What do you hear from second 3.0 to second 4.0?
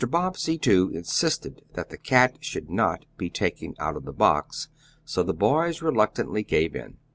be taken out